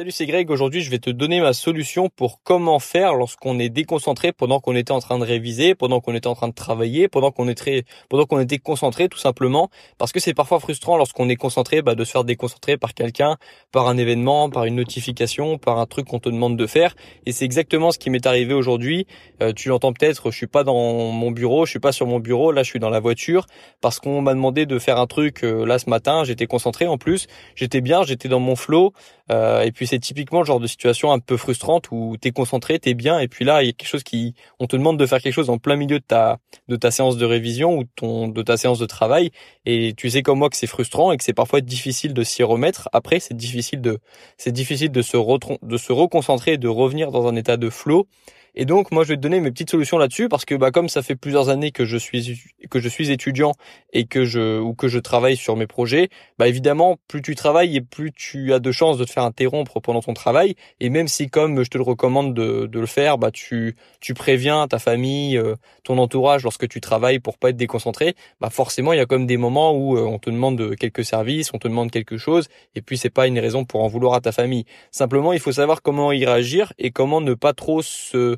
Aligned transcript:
Salut, 0.00 0.12
c'est 0.12 0.24
Greg. 0.24 0.50
Aujourd'hui, 0.50 0.80
je 0.80 0.90
vais 0.90 0.98
te 0.98 1.10
donner 1.10 1.42
ma 1.42 1.52
solution 1.52 2.08
pour 2.08 2.40
comment 2.42 2.78
faire 2.78 3.12
lorsqu'on 3.12 3.58
est 3.58 3.68
déconcentré 3.68 4.32
pendant 4.32 4.58
qu'on 4.58 4.74
était 4.74 4.92
en 4.92 5.00
train 5.00 5.18
de 5.18 5.24
réviser, 5.26 5.74
pendant 5.74 6.00
qu'on 6.00 6.14
était 6.14 6.26
en 6.26 6.34
train 6.34 6.48
de 6.48 6.54
travailler, 6.54 7.06
pendant 7.06 7.32
qu'on 7.32 7.50
était, 7.50 7.84
pendant 8.08 8.24
qu'on 8.24 8.40
était 8.40 8.56
concentré, 8.56 9.10
tout 9.10 9.18
simplement. 9.18 9.68
Parce 9.98 10.10
que 10.12 10.18
c'est 10.18 10.32
parfois 10.32 10.58
frustrant 10.58 10.96
lorsqu'on 10.96 11.28
est 11.28 11.36
concentré, 11.36 11.82
bah, 11.82 11.94
de 11.94 12.02
se 12.04 12.12
faire 12.12 12.24
déconcentrer 12.24 12.78
par 12.78 12.94
quelqu'un, 12.94 13.36
par 13.72 13.88
un 13.88 13.98
événement, 13.98 14.48
par 14.48 14.64
une 14.64 14.76
notification, 14.76 15.58
par 15.58 15.78
un 15.78 15.84
truc 15.84 16.06
qu'on 16.06 16.18
te 16.18 16.30
demande 16.30 16.56
de 16.56 16.66
faire. 16.66 16.96
Et 17.26 17.32
c'est 17.32 17.44
exactement 17.44 17.92
ce 17.92 17.98
qui 17.98 18.08
m'est 18.08 18.26
arrivé 18.26 18.54
aujourd'hui. 18.54 19.06
Euh, 19.42 19.52
tu 19.52 19.68
l'entends 19.68 19.92
peut-être, 19.92 20.30
je 20.30 20.36
suis 20.38 20.46
pas 20.46 20.64
dans 20.64 21.12
mon 21.12 21.30
bureau, 21.30 21.66
je 21.66 21.72
suis 21.72 21.78
pas 21.78 21.92
sur 21.92 22.06
mon 22.06 22.20
bureau, 22.20 22.52
là, 22.52 22.62
je 22.62 22.70
suis 22.70 22.80
dans 22.80 22.88
la 22.88 23.00
voiture 23.00 23.44
parce 23.82 24.00
qu'on 24.00 24.22
m'a 24.22 24.32
demandé 24.32 24.64
de 24.64 24.78
faire 24.78 24.98
un 24.98 25.06
truc 25.06 25.44
euh, 25.44 25.66
là 25.66 25.78
ce 25.78 25.90
matin. 25.90 26.24
J'étais 26.24 26.46
concentré 26.46 26.86
en 26.86 26.96
plus, 26.96 27.26
j'étais 27.54 27.82
bien, 27.82 28.02
j'étais 28.02 28.28
dans 28.28 28.40
mon 28.40 28.56
flow. 28.56 28.94
Euh, 29.30 29.62
et 29.62 29.72
puis 29.72 29.86
c'est 29.86 29.98
typiquement 29.98 30.40
le 30.40 30.44
genre 30.46 30.60
de 30.60 30.66
situation 30.66 31.12
un 31.12 31.20
peu 31.20 31.36
frustrante 31.36 31.90
où 31.90 32.16
t'es 32.20 32.32
concentré, 32.32 32.78
t'es 32.78 32.94
bien, 32.94 33.18
et 33.20 33.28
puis 33.28 33.44
là 33.44 33.62
il 33.62 33.66
y 33.66 33.68
a 33.68 33.72
quelque 33.72 33.88
chose 33.88 34.02
qui, 34.02 34.34
on 34.58 34.66
te 34.66 34.76
demande 34.76 34.98
de 34.98 35.06
faire 35.06 35.20
quelque 35.20 35.34
chose 35.34 35.50
en 35.50 35.58
plein 35.58 35.76
milieu 35.76 35.98
de 36.00 36.04
ta 36.04 36.38
de 36.68 36.76
ta 36.76 36.90
séance 36.90 37.16
de 37.16 37.24
révision 37.24 37.78
ou 37.78 37.84
ton 37.84 38.28
de 38.28 38.42
ta 38.42 38.56
séance 38.56 38.78
de 38.78 38.86
travail, 38.86 39.30
et 39.66 39.94
tu 39.96 40.10
sais 40.10 40.22
comme 40.22 40.38
moi 40.38 40.50
que 40.50 40.56
c'est 40.56 40.66
frustrant 40.66 41.12
et 41.12 41.16
que 41.16 41.24
c'est 41.24 41.32
parfois 41.32 41.60
difficile 41.60 42.14
de 42.14 42.22
s'y 42.24 42.42
remettre. 42.42 42.88
Après 42.92 43.20
c'est 43.20 43.36
difficile 43.36 43.80
de 43.80 43.98
c'est 44.36 44.52
difficile 44.52 44.90
de 44.90 45.02
se 45.02 45.16
de 45.62 45.76
se 45.76 45.92
reconcentrer, 45.92 46.52
et 46.54 46.58
de 46.58 46.68
revenir 46.68 47.10
dans 47.10 47.26
un 47.28 47.36
état 47.36 47.56
de 47.56 47.70
flow. 47.70 48.06
Et 48.54 48.64
donc 48.64 48.90
moi 48.90 49.04
je 49.04 49.10
vais 49.10 49.16
te 49.16 49.20
donner 49.20 49.40
mes 49.40 49.50
petites 49.50 49.70
solutions 49.70 49.98
là-dessus 49.98 50.28
parce 50.28 50.44
que 50.44 50.54
bah 50.54 50.70
comme 50.70 50.88
ça 50.88 51.02
fait 51.02 51.16
plusieurs 51.16 51.48
années 51.48 51.70
que 51.70 51.84
je 51.84 51.96
suis 51.96 52.42
que 52.70 52.80
je 52.80 52.88
suis 52.88 53.10
étudiant 53.10 53.52
et 53.92 54.06
que 54.06 54.24
je 54.24 54.58
ou 54.58 54.74
que 54.74 54.88
je 54.88 54.98
travaille 54.98 55.36
sur 55.36 55.56
mes 55.56 55.66
projets, 55.66 56.08
bah 56.38 56.48
évidemment 56.48 56.98
plus 57.08 57.22
tu 57.22 57.34
travailles 57.34 57.76
et 57.76 57.80
plus 57.80 58.12
tu 58.12 58.52
as 58.52 58.58
de 58.58 58.72
chances 58.72 58.98
de 58.98 59.04
te 59.04 59.10
faire 59.10 59.24
interrompre 59.24 59.80
pendant 59.80 60.00
ton 60.00 60.14
travail 60.14 60.54
et 60.80 60.90
même 60.90 61.08
si 61.08 61.28
comme 61.28 61.62
je 61.62 61.70
te 61.70 61.78
le 61.78 61.84
recommande 61.84 62.34
de, 62.34 62.66
de 62.66 62.80
le 62.80 62.86
faire, 62.86 63.18
bah 63.18 63.30
tu 63.30 63.76
tu 64.00 64.14
préviens 64.14 64.66
ta 64.68 64.78
famille, 64.78 65.36
euh, 65.36 65.54
ton 65.84 65.98
entourage 65.98 66.42
lorsque 66.42 66.68
tu 66.68 66.80
travailles 66.80 67.20
pour 67.20 67.38
pas 67.38 67.50
être 67.50 67.56
déconcentré, 67.56 68.14
bah 68.40 68.50
forcément 68.50 68.92
il 68.92 68.96
y 68.96 69.00
a 69.00 69.06
comme 69.06 69.26
des 69.26 69.36
moments 69.36 69.72
où 69.72 69.96
euh, 69.96 70.02
on 70.02 70.18
te 70.18 70.30
demande 70.30 70.76
quelques 70.76 71.04
services, 71.04 71.52
on 71.54 71.58
te 71.58 71.68
demande 71.68 71.90
quelque 71.90 72.16
chose 72.16 72.48
et 72.74 72.82
puis 72.82 72.98
c'est 72.98 73.10
pas 73.10 73.26
une 73.26 73.38
raison 73.38 73.64
pour 73.64 73.82
en 73.82 73.88
vouloir 73.88 74.14
à 74.14 74.20
ta 74.20 74.32
famille. 74.32 74.64
Simplement, 74.90 75.32
il 75.32 75.40
faut 75.40 75.52
savoir 75.52 75.82
comment 75.82 76.12
y 76.12 76.24
réagir 76.24 76.72
et 76.78 76.90
comment 76.90 77.20
ne 77.20 77.34
pas 77.34 77.52
trop 77.52 77.82
se 77.82 78.36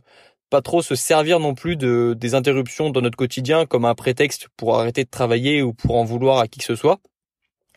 pas 0.53 0.61
trop 0.61 0.83
se 0.83 0.95
servir 0.95 1.41
non 1.41 1.55
plus 1.55 1.77
de 1.77 2.15
des 2.15 2.35
interruptions 2.35 2.91
dans 2.91 3.01
notre 3.01 3.17
quotidien 3.17 3.65
comme 3.65 3.87
un 3.87 3.95
prétexte 3.95 4.49
pour 4.59 4.79
arrêter 4.79 5.03
de 5.03 5.09
travailler 5.09 5.63
ou 5.63 5.73
pour 5.73 5.97
en 5.97 6.05
vouloir 6.05 6.41
à 6.41 6.47
qui 6.47 6.59
que 6.59 6.67
ce 6.67 6.75
soit. 6.75 7.01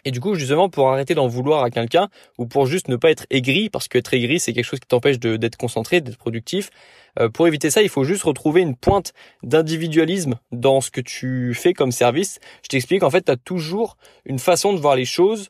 Et 0.03 0.11
du 0.11 0.19
coup, 0.19 0.35
justement, 0.35 0.67
pour 0.69 0.91
arrêter 0.91 1.15
d'en 1.15 1.27
vouloir 1.27 1.63
à 1.63 1.71
quelqu'un 1.71 2.09
ou 2.37 2.47
pour 2.47 2.65
juste 2.65 2.89
ne 2.89 2.97
pas 2.97 3.11
être 3.11 3.25
aigri, 3.29 3.69
parce 3.69 3.87
que 3.87 3.97
être 3.97 4.13
aigri, 4.13 4.41
c'est 4.41 4.51
quelque 4.51 4.65
chose 4.65 4.81
qui 4.81 4.89
t'empêche 4.89 5.19
d'être 5.19 5.55
concentré, 5.55 6.01
d'être 6.01 6.17
productif. 6.17 6.69
Euh, 7.17 7.29
pour 7.29 7.47
éviter 7.47 7.69
ça, 7.69 7.81
il 7.81 7.87
faut 7.87 8.03
juste 8.03 8.23
retrouver 8.23 8.59
une 8.59 8.75
pointe 8.75 9.13
d'individualisme 9.41 10.35
dans 10.51 10.81
ce 10.81 10.91
que 10.91 11.01
tu 11.01 11.53
fais 11.53 11.71
comme 11.71 11.93
service. 11.93 12.39
Je 12.61 12.67
t'explique, 12.67 13.03
en 13.03 13.09
fait, 13.09 13.23
tu 13.23 13.31
as 13.31 13.37
toujours 13.37 13.95
une 14.25 14.37
façon 14.37 14.73
de 14.73 14.79
voir 14.79 14.97
les 14.97 15.05
choses. 15.05 15.47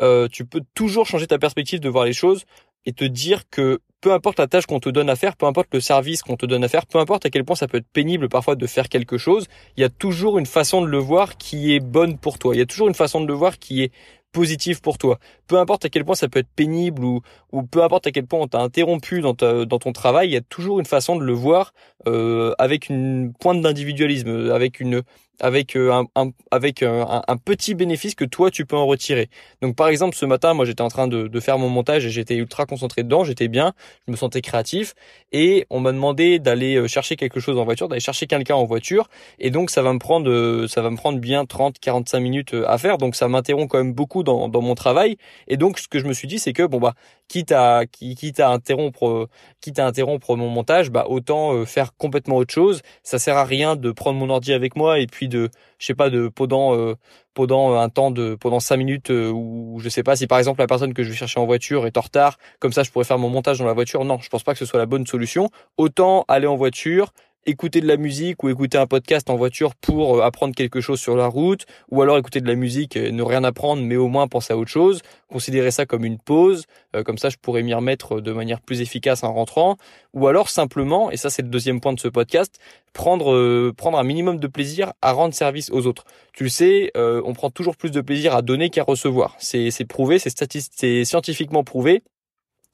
Euh, 0.00 0.28
tu 0.28 0.46
peux 0.46 0.62
toujours 0.74 1.04
changer 1.04 1.26
ta 1.26 1.38
perspective 1.40 1.80
de 1.80 1.88
voir 1.88 2.04
les 2.04 2.12
choses 2.12 2.44
et 2.86 2.92
te 2.92 3.04
dire 3.04 3.50
que 3.50 3.80
peu 4.00 4.12
importe 4.12 4.38
la 4.38 4.46
tâche 4.46 4.66
qu'on 4.66 4.80
te 4.80 4.88
donne 4.88 5.10
à 5.10 5.16
faire, 5.16 5.36
peu 5.36 5.46
importe 5.46 5.68
le 5.72 5.80
service 5.80 6.22
qu'on 6.22 6.36
te 6.36 6.46
donne 6.46 6.64
à 6.64 6.68
faire, 6.68 6.86
peu 6.86 6.98
importe 6.98 7.26
à 7.26 7.30
quel 7.30 7.44
point 7.44 7.56
ça 7.56 7.68
peut 7.68 7.78
être 7.78 7.88
pénible 7.92 8.28
parfois 8.28 8.56
de 8.56 8.66
faire 8.66 8.88
quelque 8.88 9.18
chose, 9.18 9.46
il 9.76 9.80
y 9.80 9.84
a 9.84 9.88
toujours 9.90 10.38
une 10.38 10.46
façon 10.46 10.82
de 10.82 10.86
le 10.86 10.98
voir 10.98 11.36
qui 11.36 11.74
est 11.74 11.80
bonne 11.80 12.18
pour 12.18 12.38
toi. 12.38 12.54
Il 12.54 12.58
y 12.58 12.62
a 12.62 12.66
toujours 12.66 12.88
une 12.88 12.94
façon 12.94 13.20
de 13.20 13.26
le 13.26 13.34
voir 13.34 13.58
qui 13.58 13.82
est 13.82 13.92
positive 14.32 14.80
pour 14.80 14.96
toi. 14.96 15.18
Peu 15.46 15.58
importe 15.58 15.84
à 15.84 15.88
quel 15.88 16.04
point 16.04 16.14
ça 16.14 16.28
peut 16.28 16.38
être 16.38 16.50
pénible 16.54 17.04
ou, 17.04 17.20
ou 17.52 17.62
peu 17.62 17.82
importe 17.82 18.06
à 18.06 18.12
quel 18.12 18.26
point 18.26 18.40
on 18.40 18.46
t'a 18.46 18.60
interrompu 18.60 19.20
dans, 19.20 19.34
dans 19.34 19.78
ton 19.78 19.92
travail, 19.92 20.28
il 20.28 20.32
y 20.32 20.36
a 20.36 20.40
toujours 20.40 20.78
une 20.78 20.86
façon 20.86 21.16
de 21.16 21.24
le 21.24 21.32
voir 21.32 21.72
euh, 22.06 22.54
avec 22.58 22.88
une 22.88 23.32
pointe 23.38 23.60
d'individualisme, 23.60 24.50
avec 24.52 24.80
une 24.80 25.02
avec 25.40 25.76
euh, 25.76 26.04
un, 26.14 26.30
avec 26.50 26.82
euh, 26.82 27.04
un, 27.06 27.36
petit 27.36 27.74
bénéfice 27.74 28.14
que 28.14 28.24
toi 28.24 28.50
tu 28.50 28.66
peux 28.66 28.76
en 28.76 28.86
retirer. 28.86 29.28
Donc 29.62 29.76
par 29.76 29.88
exemple 29.88 30.16
ce 30.16 30.26
matin 30.26 30.54
moi 30.54 30.64
j'étais 30.64 30.82
en 30.82 30.88
train 30.88 31.08
de, 31.08 31.28
de, 31.28 31.40
faire 31.40 31.58
mon 31.58 31.68
montage 31.68 32.04
et 32.06 32.10
j'étais 32.10 32.36
ultra 32.36 32.66
concentré 32.66 33.02
dedans, 33.02 33.24
j'étais 33.24 33.48
bien, 33.48 33.72
je 34.06 34.12
me 34.12 34.16
sentais 34.16 34.40
créatif 34.42 34.94
et 35.32 35.66
on 35.70 35.80
m'a 35.80 35.92
demandé 35.92 36.38
d'aller 36.38 36.76
euh, 36.76 36.86
chercher 36.86 37.16
quelque 37.16 37.40
chose 37.40 37.58
en 37.58 37.64
voiture, 37.64 37.88
d'aller 37.88 38.00
chercher 38.00 38.26
quelqu'un 38.26 38.56
en 38.56 38.64
voiture 38.64 39.08
et 39.38 39.50
donc 39.50 39.70
ça 39.70 39.82
va 39.82 39.92
me 39.92 39.98
prendre 39.98 40.66
ça 40.66 40.82
va 40.82 40.90
me 40.90 40.96
prendre 40.96 41.18
bien 41.18 41.46
30 41.46 41.78
45 41.78 42.20
minutes 42.20 42.54
à 42.66 42.78
faire 42.78 42.98
donc 42.98 43.16
ça 43.16 43.28
m'interrompt 43.28 43.70
quand 43.70 43.78
même 43.78 43.94
beaucoup 43.94 44.22
dans, 44.22 44.48
dans 44.48 44.62
mon 44.62 44.74
travail 44.74 45.16
et 45.48 45.56
donc 45.56 45.78
ce 45.78 45.88
que 45.88 45.98
je 45.98 46.06
me 46.06 46.12
suis 46.12 46.28
dit 46.28 46.38
c'est 46.38 46.52
que 46.52 46.64
bon 46.64 46.78
bah 46.78 46.94
quitte 47.28 47.52
à 47.52 47.84
quitte 47.86 48.40
à 48.40 48.50
interrompre 48.50 49.28
quitte 49.60 49.78
à 49.78 49.86
interrompre 49.86 50.36
mon 50.36 50.48
montage 50.48 50.90
bah 50.90 51.06
autant 51.08 51.64
faire 51.64 51.96
complètement 51.96 52.36
autre 52.36 52.52
chose, 52.52 52.82
ça 53.02 53.18
sert 53.18 53.36
à 53.36 53.44
rien 53.44 53.76
de 53.76 53.92
prendre 53.92 54.18
mon 54.18 54.30
ordi 54.30 54.52
avec 54.52 54.76
moi 54.76 54.98
et 54.98 55.06
puis 55.06 55.28
de 55.30 55.48
je 55.78 55.86
sais 55.86 55.94
pas 55.94 56.10
de 56.10 56.28
pendant 56.28 56.76
euh, 56.76 56.94
un 57.38 57.88
temps 57.88 58.10
de 58.10 58.34
pendant 58.34 58.60
cinq 58.60 58.76
minutes 58.76 59.10
euh, 59.10 59.30
ou 59.30 59.78
je 59.80 59.88
sais 59.88 60.02
pas 60.02 60.14
si 60.16 60.26
par 60.26 60.38
exemple 60.38 60.60
la 60.60 60.66
personne 60.66 60.92
que 60.92 61.02
je 61.02 61.08
vais 61.08 61.16
chercher 61.16 61.40
en 61.40 61.46
voiture 61.46 61.86
est 61.86 61.96
en 61.96 62.02
retard 62.02 62.36
comme 62.58 62.72
ça 62.72 62.82
je 62.82 62.90
pourrais 62.90 63.06
faire 63.06 63.18
mon 63.18 63.30
montage 63.30 63.58
dans 63.58 63.64
la 63.64 63.72
voiture. 63.72 64.04
Non 64.04 64.18
je 64.20 64.28
pense 64.28 64.42
pas 64.42 64.52
que 64.52 64.58
ce 64.58 64.66
soit 64.66 64.78
la 64.78 64.86
bonne 64.86 65.06
solution. 65.06 65.48
Autant 65.78 66.26
aller 66.28 66.46
en 66.46 66.56
voiture 66.56 67.12
écouter 67.46 67.80
de 67.80 67.86
la 67.86 67.96
musique 67.96 68.42
ou 68.42 68.48
écouter 68.48 68.78
un 68.78 68.86
podcast 68.86 69.30
en 69.30 69.36
voiture 69.36 69.74
pour 69.74 70.18
euh, 70.18 70.22
apprendre 70.22 70.54
quelque 70.54 70.80
chose 70.80 71.00
sur 71.00 71.16
la 71.16 71.26
route, 71.26 71.66
ou 71.90 72.02
alors 72.02 72.18
écouter 72.18 72.40
de 72.40 72.46
la 72.46 72.54
musique 72.54 72.96
et 72.96 73.12
ne 73.12 73.22
rien 73.22 73.44
apprendre, 73.44 73.82
mais 73.82 73.96
au 73.96 74.08
moins 74.08 74.28
penser 74.28 74.52
à 74.52 74.56
autre 74.56 74.70
chose, 74.70 75.00
considérer 75.28 75.70
ça 75.70 75.86
comme 75.86 76.04
une 76.04 76.18
pause, 76.18 76.66
euh, 76.94 77.02
comme 77.02 77.18
ça 77.18 77.30
je 77.30 77.36
pourrais 77.40 77.62
m'y 77.62 77.72
remettre 77.72 78.20
de 78.20 78.32
manière 78.32 78.60
plus 78.60 78.80
efficace 78.80 79.24
en 79.24 79.32
rentrant, 79.32 79.76
ou 80.12 80.26
alors 80.26 80.50
simplement, 80.50 81.10
et 81.10 81.16
ça 81.16 81.30
c'est 81.30 81.42
le 81.42 81.48
deuxième 81.48 81.80
point 81.80 81.92
de 81.92 82.00
ce 82.00 82.08
podcast, 82.08 82.58
prendre 82.92 83.32
euh, 83.32 83.72
prendre 83.76 83.98
un 83.98 84.04
minimum 84.04 84.38
de 84.38 84.46
plaisir 84.46 84.92
à 85.00 85.12
rendre 85.12 85.34
service 85.34 85.70
aux 85.70 85.86
autres. 85.86 86.04
Tu 86.32 86.44
le 86.44 86.50
sais, 86.50 86.92
on 86.96 87.32
prend 87.34 87.50
toujours 87.50 87.76
plus 87.76 87.90
de 87.90 88.00
plaisir 88.00 88.34
à 88.34 88.42
donner 88.42 88.70
qu'à 88.70 88.82
recevoir. 88.82 89.36
C'est 89.38 89.84
prouvé, 89.88 90.18
c'est 90.18 91.04
scientifiquement 91.04 91.64
prouvé. 91.64 92.02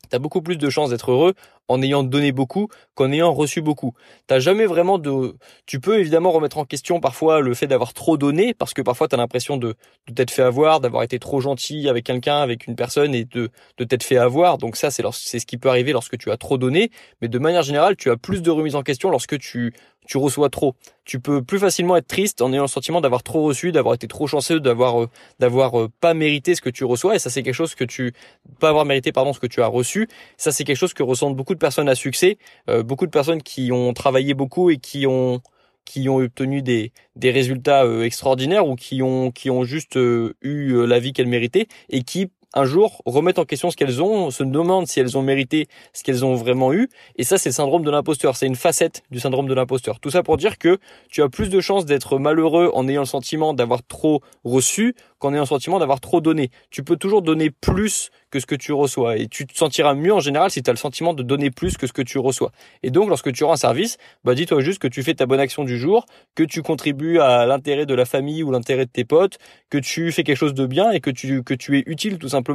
T'as 0.09 0.19
beaucoup 0.19 0.43
plus 0.43 0.57
de 0.57 0.71
chances 0.71 0.91
d'être 0.91 1.11
heureux 1.11 1.35
en 1.69 1.83
ayant 1.83 2.03
donné 2.03 2.33
beaucoup 2.33 2.69
qu'en 2.95 3.11
ayant 3.11 3.33
reçu 3.33 3.61
beaucoup. 3.61 3.95
T'as 4.27 4.39
jamais 4.39 4.67
vraiment 4.67 4.99
de, 4.99 5.35
tu 5.67 5.81
peux 5.81 5.99
évidemment 5.99 6.31
remettre 6.31 6.59
en 6.59 6.65
question 6.65 7.01
parfois 7.01 7.41
le 7.41 7.55
fait 7.55 7.67
d'avoir 7.67 7.93
trop 7.93 8.17
donné 8.17 8.55
parce 8.55 8.73
que 8.73 8.83
parfois 8.83 9.09
t'as 9.09 9.17
l'impression 9.17 9.57
de, 9.57 9.75
t'être 10.15 10.31
fait 10.31 10.43
avoir, 10.43 10.81
d'avoir 10.81 11.03
été 11.03 11.19
trop 11.19 11.41
gentil 11.41 11.89
avec 11.89 12.05
quelqu'un, 12.05 12.39
avec 12.39 12.67
une 12.67 12.77
personne 12.77 13.15
et 13.15 13.25
de, 13.25 13.51
de 13.79 13.85
t'être 13.85 14.05
fait 14.05 14.17
avoir. 14.17 14.59
Donc 14.59 14.77
ça, 14.77 14.91
c'est 14.91 15.03
c'est 15.13 15.39
ce 15.39 15.47
qui 15.47 15.57
peut 15.57 15.69
arriver 15.69 15.93
lorsque 15.93 16.19
tu 16.19 16.31
as 16.31 16.37
trop 16.37 16.59
donné. 16.59 16.91
Mais 17.21 17.29
de 17.29 17.39
manière 17.39 17.63
générale, 17.63 17.97
tu 17.97 18.11
as 18.11 18.17
plus 18.17 18.43
de 18.43 18.51
remise 18.51 18.77
en 18.77 18.83
question 18.83 19.11
lorsque 19.11 19.39
tu, 19.39 19.75
tu 20.07 20.19
reçois 20.19 20.49
trop. 20.51 20.75
Tu 21.05 21.21
peux 21.21 21.43
plus 21.43 21.59
facilement 21.59 21.97
être 21.97 22.07
triste 22.07 22.43
en 22.43 22.53
ayant 22.53 22.63
le 22.63 22.69
sentiment 22.69 23.01
d'avoir 23.01 23.23
trop 23.23 23.43
reçu, 23.45 23.73
d'avoir 23.73 23.95
été 23.95 24.09
trop 24.09 24.27
chanceux, 24.27 24.61
d'avoir, 24.61 25.03
euh, 25.03 25.09
d'avoir 25.39 25.79
euh, 25.79 25.89
pas 26.01 26.15
mérité 26.15 26.55
ce 26.55 26.61
que 26.61 26.71
tu 26.71 26.85
reçois. 26.85 27.15
Et 27.15 27.19
ça, 27.19 27.31
c'est 27.31 27.43
quelque 27.43 27.55
chose 27.55 27.75
que 27.75 27.85
tu, 27.85 28.13
pas 28.59 28.69
avoir 28.69 28.85
mérité, 28.85 29.13
pardon, 29.13 29.33
ce 29.33 29.41
que 29.41 29.47
tu 29.47 29.63
as 29.63 29.67
reçu. 29.67 30.09
Ça, 30.37 30.53
c'est 30.53 30.65
quelque 30.65 30.77
chose 30.77 30.95
que 30.95 31.03
ressentent 31.03 31.37
beaucoup 31.37 31.55
de 31.55 31.59
personnes 31.59 31.89
à 31.89 31.95
succès, 31.95 32.39
euh, 32.71 32.83
beaucoup 32.83 33.07
de 33.07 33.11
personnes 33.11 33.43
qui 33.43 33.71
ont 33.73 33.93
travaillé 33.93 34.35
beaucoup 34.35 34.71
et 34.71 34.79
qui 34.79 35.07
ont 35.07 35.41
qui 35.85 36.09
ont 36.09 36.17
obtenu 36.17 36.63
des, 36.63 36.91
des 37.15 37.31
résultats 37.31 37.85
extraordinaires 38.03 38.67
ou 38.67 38.75
qui 38.75 39.03
ont 39.03 39.31
qui 39.31 39.51
ont 39.51 39.63
juste 39.63 39.95
eu 39.95 40.85
la 40.85 40.99
vie 40.99 41.13
qu'elles 41.13 41.29
méritaient 41.29 41.69
et 41.91 42.03
qui 42.03 42.33
un 42.57 42.65
jour 42.65 43.03
remettent 43.05 43.39
en 43.39 43.45
question 43.45 43.71
ce 43.71 43.77
qu'elles 43.77 44.03
ont, 44.03 44.31
se 44.31 44.43
demandent 44.43 44.87
si 44.87 44.99
elles 44.99 45.17
ont 45.19 45.23
mérité 45.23 45.69
ce 45.93 46.03
qu'elles 46.03 46.25
ont 46.25 46.35
vraiment 46.35 46.73
eu. 46.73 46.89
Et 47.17 47.23
ça, 47.23 47.37
c'est 47.37 47.51
le 47.51 47.55
syndrome 47.55 47.85
de 47.85 47.91
l'imposteur. 47.91 48.35
C'est 48.35 48.47
une 48.47 48.57
facette 48.57 49.03
du 49.11 49.21
syndrome 49.21 49.47
de 49.47 49.55
l'imposteur. 49.55 50.01
Tout 50.01 50.11
ça 50.11 50.23
pour 50.23 50.39
dire 50.39 50.57
que 50.57 50.79
tu 51.11 51.23
as 51.23 51.29
plus 51.29 51.51
de 51.51 51.61
chances 51.61 51.85
d'être 51.85 52.19
malheureux 52.19 52.71
en 52.73 52.89
ayant 52.89 53.03
le 53.03 53.07
sentiment 53.07 53.53
d'avoir 53.53 53.83
trop 53.87 54.23
reçu 54.43 54.95
qu'en 55.19 55.33
ayant 55.33 55.43
le 55.43 55.47
sentiment 55.47 55.79
d'avoir 55.79 56.01
trop 56.01 56.21
donné. 56.21 56.51
Tu 56.71 56.83
peux 56.83 56.97
toujours 56.97 57.21
donner 57.23 57.51
plus 57.51 58.11
que 58.31 58.41
ce 58.41 58.47
que 58.47 58.55
tu 58.55 58.73
reçois. 58.73 59.17
Et 59.19 59.29
tu 59.29 59.47
te 59.47 59.57
sentiras 59.57 59.95
mieux 59.95 60.13
en 60.13 60.21
général 60.21 60.51
si 60.51 60.63
tu 60.63 60.71
as 60.71 60.73
le 60.73 60.79
sentiment 60.79 61.15
de 61.15 61.23
donner 61.23 61.51
plus 61.51 61.77
que 61.77 61.87
ce 61.87 61.93
que 61.93 62.03
tu 62.03 62.19
reçois. 62.19 62.53
Et 62.83 62.91
donc, 62.91 63.09
lorsque 63.09 63.33
tu 63.33 63.45
rends 63.45 63.53
un 63.53 63.57
service, 63.57 63.99
bah, 64.25 64.35
dis-toi 64.35 64.61
juste 64.61 64.79
que 64.79 64.89
tu 64.89 65.03
fais 65.03 65.15
ta 65.15 65.27
bonne 65.27 65.41
action 65.41 65.65
du 65.65 65.79
jour, 65.79 66.07
que 66.35 66.43
tu 66.43 66.63
contribues 66.63 67.21
à 67.21 67.47
l'intérêt 67.47 67.87
de 67.87 67.95
la 67.95 68.05
famille 68.05 68.43
ou 68.43 68.51
l'intérêt 68.51 68.87
de 68.87 68.91
tes 68.91 69.05
potes, 69.05 69.39
que 69.71 69.79
tu 69.79 70.11
fais 70.13 70.25
quelque 70.25 70.37
chose 70.37 70.55
de 70.55 70.67
bien 70.67 70.91
et 70.91 71.01
que 71.01 71.11
tu, 71.11 71.43
que 71.43 71.55
tu 71.55 71.79
es 71.79 71.83
utile 71.87 72.19
tout 72.19 72.29
simplement. 72.29 72.46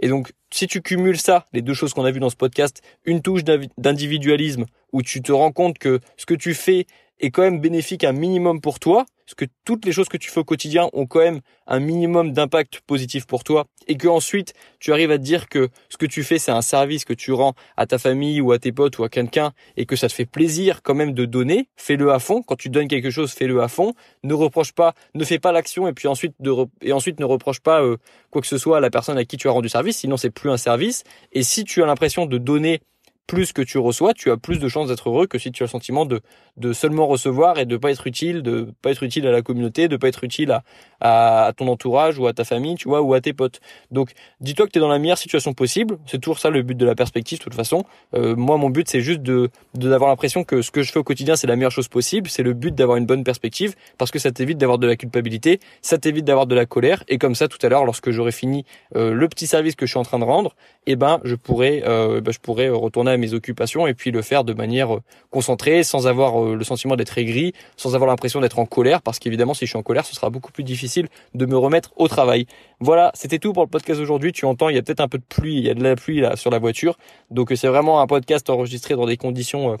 Et 0.00 0.08
donc, 0.08 0.32
si 0.50 0.66
tu 0.66 0.82
cumules 0.82 1.18
ça, 1.18 1.46
les 1.52 1.62
deux 1.62 1.74
choses 1.74 1.94
qu'on 1.94 2.04
a 2.04 2.10
vues 2.10 2.20
dans 2.20 2.30
ce 2.30 2.36
podcast, 2.36 2.82
une 3.04 3.22
touche 3.22 3.44
d'individualisme 3.44 4.66
où 4.92 5.02
tu 5.02 5.20
te 5.20 5.32
rends 5.32 5.52
compte 5.52 5.78
que 5.78 6.00
ce 6.16 6.26
que 6.26 6.34
tu 6.34 6.54
fais 6.54 6.86
est 7.20 7.30
quand 7.30 7.42
même 7.42 7.60
bénéfique 7.60 8.04
un 8.04 8.12
minimum 8.12 8.60
pour 8.60 8.78
toi, 8.78 9.06
parce 9.26 9.34
que 9.34 9.44
toutes 9.64 9.84
les 9.84 9.92
choses 9.92 10.08
que 10.08 10.16
tu 10.16 10.30
fais 10.30 10.40
au 10.40 10.44
quotidien 10.44 10.88
ont 10.94 11.06
quand 11.06 11.18
même 11.18 11.40
un 11.66 11.80
minimum 11.80 12.32
d'impact 12.32 12.80
positif 12.86 13.26
pour 13.26 13.44
toi, 13.44 13.66
et 13.86 13.96
que 13.96 14.08
ensuite 14.08 14.54
tu 14.80 14.92
arrives 14.92 15.10
à 15.10 15.18
te 15.18 15.22
dire 15.22 15.48
que 15.48 15.68
ce 15.90 15.96
que 15.96 16.06
tu 16.06 16.22
fais 16.22 16.38
c'est 16.38 16.50
un 16.50 16.62
service 16.62 17.04
que 17.04 17.12
tu 17.12 17.32
rends 17.32 17.54
à 17.76 17.86
ta 17.86 17.98
famille 17.98 18.40
ou 18.40 18.52
à 18.52 18.58
tes 18.58 18.72
potes 18.72 18.98
ou 18.98 19.04
à 19.04 19.08
quelqu'un, 19.08 19.52
et 19.76 19.84
que 19.84 19.96
ça 19.96 20.08
te 20.08 20.14
fait 20.14 20.24
plaisir 20.24 20.82
quand 20.82 20.94
même 20.94 21.12
de 21.12 21.24
donner, 21.24 21.68
fais-le 21.76 22.10
à 22.10 22.18
fond. 22.18 22.42
Quand 22.42 22.56
tu 22.56 22.70
donnes 22.70 22.88
quelque 22.88 23.10
chose, 23.10 23.32
fais-le 23.32 23.60
à 23.60 23.68
fond. 23.68 23.94
Ne 24.22 24.34
reproche 24.34 24.72
pas, 24.72 24.94
ne 25.14 25.24
fais 25.24 25.38
pas 25.38 25.52
l'action 25.52 25.88
et 25.88 25.92
puis 25.92 26.08
ensuite 26.08 26.34
et 26.80 26.92
ensuite 26.92 27.20
ne 27.20 27.24
reproche 27.24 27.60
pas 27.60 27.82
euh, 27.82 27.96
quoi 28.30 28.40
que 28.40 28.46
ce 28.46 28.58
soit 28.58 28.78
à 28.78 28.80
la 28.80 28.90
personne 28.90 29.18
à 29.18 29.24
qui 29.24 29.36
tu 29.36 29.48
as 29.48 29.50
rendu 29.50 29.68
service, 29.68 29.98
sinon 29.98 30.16
c'est 30.16 30.30
plus 30.30 30.50
un 30.50 30.56
service. 30.56 31.04
Et 31.32 31.42
si 31.42 31.64
tu 31.64 31.82
as 31.82 31.86
l'impression 31.86 32.26
de 32.26 32.38
donner 32.38 32.80
plus 33.28 33.52
que 33.52 33.62
tu 33.62 33.78
reçois, 33.78 34.14
tu 34.14 34.30
as 34.30 34.38
plus 34.38 34.58
de 34.58 34.68
chances 34.68 34.88
d'être 34.88 35.10
heureux 35.10 35.26
que 35.26 35.38
si 35.38 35.52
tu 35.52 35.62
as 35.62 35.66
le 35.66 35.70
sentiment 35.70 36.06
de, 36.06 36.22
de 36.56 36.72
seulement 36.72 37.06
recevoir 37.06 37.58
et 37.58 37.66
de 37.66 37.76
pas 37.76 37.92
être 37.92 38.06
utile, 38.06 38.42
de 38.42 38.72
pas 38.82 38.90
être 38.90 39.02
utile 39.04 39.26
à 39.26 39.30
la 39.30 39.42
communauté, 39.42 39.86
de 39.86 39.96
pas 39.96 40.08
être 40.08 40.24
utile 40.24 40.50
à, 40.50 40.62
à, 41.00 41.52
ton 41.56 41.68
entourage 41.68 42.18
ou 42.18 42.26
à 42.26 42.32
ta 42.32 42.44
famille, 42.44 42.74
tu 42.76 42.88
vois, 42.88 43.02
ou 43.02 43.14
à 43.14 43.20
tes 43.20 43.32
potes. 43.32 43.60
Donc, 43.90 44.12
dis-toi 44.40 44.66
que 44.66 44.72
tu 44.72 44.78
es 44.78 44.80
dans 44.80 44.88
la 44.88 44.98
meilleure 44.98 45.18
situation 45.18 45.54
possible. 45.54 45.98
C'est 46.06 46.20
toujours 46.20 46.38
ça 46.38 46.50
le 46.50 46.62
but 46.62 46.76
de 46.76 46.86
la 46.86 46.94
perspective, 46.94 47.38
de 47.38 47.44
toute 47.44 47.54
façon. 47.54 47.84
Euh, 48.14 48.36
moi, 48.36 48.56
mon 48.56 48.70
but, 48.70 48.88
c'est 48.88 49.00
juste 49.00 49.22
de 49.22 49.50
d'avoir 49.74 50.10
l'impression 50.10 50.44
que 50.44 50.62
ce 50.62 50.70
que 50.70 50.82
je 50.82 50.90
fais 50.92 50.98
au 50.98 51.04
quotidien, 51.04 51.36
c'est 51.36 51.46
la 51.46 51.56
meilleure 51.56 51.70
chose 51.70 51.88
possible. 51.88 52.28
C'est 52.28 52.42
le 52.42 52.52
but 52.52 52.74
d'avoir 52.74 52.96
une 52.96 53.06
bonne 53.06 53.24
perspective 53.24 53.74
parce 53.96 54.10
que 54.10 54.18
ça 54.18 54.30
t'évite 54.32 54.58
d'avoir 54.58 54.78
de 54.78 54.86
la 54.86 54.96
culpabilité, 54.96 55.60
ça 55.82 55.98
t'évite 55.98 56.24
d'avoir 56.24 56.46
de 56.46 56.54
la 56.54 56.66
colère. 56.66 57.04
Et 57.08 57.18
comme 57.18 57.34
ça, 57.34 57.48
tout 57.48 57.58
à 57.62 57.68
l'heure, 57.68 57.84
lorsque 57.84 58.10
j'aurai 58.10 58.32
fini 58.32 58.64
euh, 58.96 59.12
le 59.12 59.28
petit 59.28 59.46
service 59.46 59.76
que 59.76 59.86
je 59.86 59.92
suis 59.92 59.98
en 59.98 60.04
train 60.04 60.18
de 60.18 60.24
rendre, 60.24 60.54
eh 60.90 60.96
ben, 60.96 61.20
je 61.22 61.34
pourrais, 61.34 61.82
euh, 61.86 62.22
ben, 62.22 62.32
je 62.32 62.38
pourrais 62.38 62.70
retourner 62.70 63.10
à 63.10 63.18
mes 63.18 63.34
occupations 63.34 63.86
et 63.86 63.92
puis 63.92 64.10
le 64.10 64.22
faire 64.22 64.42
de 64.42 64.54
manière 64.54 64.96
euh, 64.96 65.02
concentrée, 65.30 65.82
sans 65.82 66.06
avoir 66.06 66.42
euh, 66.42 66.54
le 66.54 66.64
sentiment 66.64 66.96
d'être 66.96 67.18
aigri, 67.18 67.52
sans 67.76 67.94
avoir 67.94 68.08
l'impression 68.08 68.40
d'être 68.40 68.58
en 68.58 68.64
colère, 68.64 69.02
parce 69.02 69.18
qu'évidemment, 69.18 69.52
si 69.52 69.66
je 69.66 69.70
suis 69.70 69.78
en 69.78 69.82
colère, 69.82 70.06
ce 70.06 70.14
sera 70.14 70.30
beaucoup 70.30 70.50
plus 70.50 70.64
difficile 70.64 70.87
de 71.34 71.46
me 71.46 71.56
remettre 71.56 71.92
au 71.96 72.08
travail. 72.08 72.46
Voilà, 72.80 73.10
c'était 73.14 73.38
tout 73.38 73.52
pour 73.52 73.64
le 73.64 73.68
podcast 73.68 74.00
d'aujourd'hui. 74.00 74.32
Tu 74.32 74.44
entends, 74.44 74.68
il 74.68 74.76
y 74.76 74.78
a 74.78 74.82
peut-être 74.82 75.00
un 75.00 75.08
peu 75.08 75.18
de 75.18 75.24
pluie, 75.24 75.56
il 75.56 75.64
y 75.64 75.70
a 75.70 75.74
de 75.74 75.82
la 75.82 75.96
pluie 75.96 76.20
là 76.20 76.36
sur 76.36 76.50
la 76.50 76.58
voiture, 76.58 76.96
donc 77.30 77.52
c'est 77.54 77.68
vraiment 77.68 78.00
un 78.00 78.06
podcast 78.06 78.48
enregistré 78.50 78.94
dans 78.94 79.06
des 79.06 79.16
conditions 79.16 79.76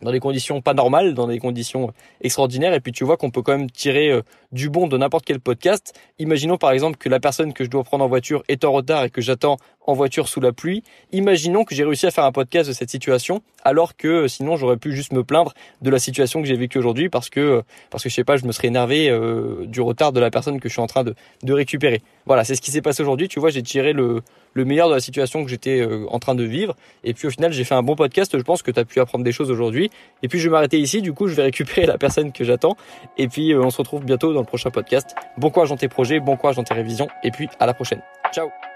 dans 0.00 0.10
des 0.10 0.20
conditions 0.20 0.60
pas 0.60 0.74
normales, 0.74 1.14
dans 1.14 1.28
des 1.28 1.38
conditions 1.38 1.92
extraordinaires, 2.20 2.74
et 2.74 2.80
puis 2.80 2.90
tu 2.90 3.04
vois 3.04 3.16
qu'on 3.16 3.30
peut 3.30 3.42
quand 3.42 3.56
même 3.56 3.70
tirer 3.70 4.20
du 4.50 4.68
bon 4.68 4.88
de 4.88 4.98
n'importe 4.98 5.24
quel 5.24 5.38
podcast. 5.38 5.94
Imaginons 6.18 6.58
par 6.58 6.72
exemple 6.72 6.96
que 6.96 7.08
la 7.08 7.20
personne 7.20 7.52
que 7.52 7.62
je 7.62 7.70
dois 7.70 7.84
prendre 7.84 8.04
en 8.04 8.08
voiture 8.08 8.42
est 8.48 8.64
en 8.64 8.72
retard 8.72 9.04
et 9.04 9.10
que 9.10 9.20
j'attends 9.20 9.58
en 9.86 9.94
voiture 9.94 10.28
sous 10.28 10.40
la 10.40 10.52
pluie. 10.52 10.82
Imaginons 11.12 11.64
que 11.64 11.74
j'ai 11.74 11.84
réussi 11.84 12.06
à 12.06 12.10
faire 12.10 12.24
un 12.24 12.32
podcast 12.32 12.68
de 12.68 12.74
cette 12.74 12.90
situation, 12.90 13.42
alors 13.64 13.96
que 13.96 14.08
euh, 14.08 14.28
sinon 14.28 14.56
j'aurais 14.56 14.76
pu 14.76 14.94
juste 14.94 15.12
me 15.12 15.24
plaindre 15.24 15.52
de 15.80 15.90
la 15.90 15.98
situation 15.98 16.40
que 16.40 16.48
j'ai 16.48 16.56
vécue 16.56 16.78
aujourd'hui 16.78 17.08
parce 17.08 17.30
que 17.30 17.40
euh, 17.40 17.62
parce 17.90 18.02
que 18.02 18.08
je 18.08 18.14
sais 18.14 18.24
pas, 18.24 18.36
je 18.36 18.44
me 18.44 18.52
serais 18.52 18.68
énervé 18.68 19.08
euh, 19.08 19.66
du 19.66 19.80
retard 19.80 20.12
de 20.12 20.20
la 20.20 20.30
personne 20.30 20.60
que 20.60 20.68
je 20.68 20.74
suis 20.74 20.82
en 20.82 20.86
train 20.86 21.04
de, 21.04 21.14
de 21.42 21.52
récupérer. 21.52 22.02
Voilà, 22.26 22.44
c'est 22.44 22.54
ce 22.54 22.60
qui 22.60 22.70
s'est 22.70 22.82
passé 22.82 23.02
aujourd'hui. 23.02 23.28
Tu 23.28 23.40
vois, 23.40 23.50
j'ai 23.50 23.62
tiré 23.62 23.92
le, 23.92 24.22
le 24.54 24.64
meilleur 24.64 24.88
de 24.88 24.94
la 24.94 25.00
situation 25.00 25.42
que 25.42 25.50
j'étais 25.50 25.86
en 26.08 26.18
train 26.20 26.34
de 26.34 26.44
vivre. 26.44 26.76
Et 27.02 27.14
puis 27.14 27.26
au 27.26 27.30
final, 27.30 27.52
j'ai 27.52 27.64
fait 27.64 27.74
un 27.74 27.82
bon 27.82 27.96
podcast. 27.96 28.36
Je 28.36 28.42
pense 28.42 28.62
que 28.62 28.70
tu 28.70 28.78
as 28.78 28.84
pu 28.84 29.00
apprendre 29.00 29.24
des 29.24 29.32
choses 29.32 29.50
aujourd'hui. 29.50 29.90
Et 30.22 30.28
puis 30.28 30.38
je 30.38 30.44
vais 30.44 30.52
m'arrêter 30.52 30.78
ici. 30.78 31.02
Du 31.02 31.12
coup, 31.12 31.26
je 31.26 31.34
vais 31.34 31.42
récupérer 31.42 31.86
la 31.86 31.98
personne 31.98 32.32
que 32.32 32.44
j'attends. 32.44 32.76
Et 33.18 33.26
puis 33.26 33.54
on 33.56 33.70
se 33.70 33.78
retrouve 33.78 34.04
bientôt 34.04 34.32
dans 34.32 34.40
le 34.40 34.46
prochain 34.46 34.70
podcast. 34.70 35.16
Bon 35.36 35.50
courage 35.50 35.70
dans 35.70 35.76
tes 35.76 35.88
projets, 35.88 36.20
bon 36.20 36.36
courage 36.36 36.56
dans 36.56 36.64
tes 36.64 36.74
révisions. 36.74 37.08
Et 37.24 37.32
puis 37.32 37.48
à 37.58 37.66
la 37.66 37.74
prochaine. 37.74 38.02
Ciao 38.32 38.71